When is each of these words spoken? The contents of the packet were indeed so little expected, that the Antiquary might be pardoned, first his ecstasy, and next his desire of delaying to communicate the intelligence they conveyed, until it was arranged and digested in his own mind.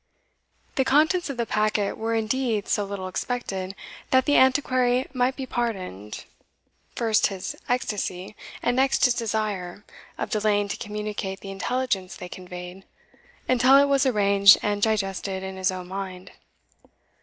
The 0.77 0.83
contents 0.83 1.29
of 1.29 1.37
the 1.37 1.45
packet 1.45 1.95
were 1.95 2.15
indeed 2.15 2.67
so 2.67 2.85
little 2.85 3.07
expected, 3.07 3.75
that 4.09 4.25
the 4.25 4.35
Antiquary 4.35 5.05
might 5.13 5.35
be 5.35 5.45
pardoned, 5.45 6.25
first 6.95 7.27
his 7.27 7.55
ecstasy, 7.69 8.35
and 8.63 8.75
next 8.75 9.05
his 9.05 9.13
desire 9.13 9.83
of 10.17 10.31
delaying 10.31 10.69
to 10.69 10.77
communicate 10.77 11.41
the 11.41 11.51
intelligence 11.51 12.15
they 12.15 12.29
conveyed, 12.29 12.83
until 13.47 13.77
it 13.77 13.85
was 13.85 14.07
arranged 14.07 14.57
and 14.63 14.81
digested 14.81 15.43
in 15.43 15.55
his 15.55 15.69
own 15.71 15.87
mind. 15.87 16.31